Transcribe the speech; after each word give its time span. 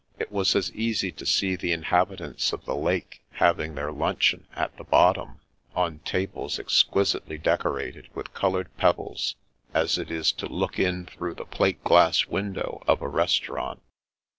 It 0.17 0.31
was 0.31 0.55
as 0.55 0.71
easy 0.73 1.11
to 1.11 1.27
see 1.27 1.55
the 1.55 1.71
inhabitants 1.71 2.51
of 2.53 2.65
the 2.65 2.75
lake 2.75 3.21
having 3.33 3.75
their 3.75 3.91
lunch 3.91 4.33
eon 4.33 4.45
at 4.55 4.75
the 4.75 4.83
bottom, 4.83 5.41
on 5.75 5.99
tables 5.99 6.57
exquisitely 6.57 7.37
decorated 7.37 8.07
with 8.15 8.33
coloured 8.33 8.75
pebbles, 8.77 9.35
as 9.75 9.99
it 9.99 10.09
is 10.09 10.31
to 10.31 10.47
look 10.47 10.79
in 10.79 11.05
through 11.05 11.35
the 11.35 11.45
plate 11.45 11.83
glass 11.83 12.25
window 12.25 12.81
of 12.87 13.03
a 13.03 13.07
restaurant. 13.07 13.83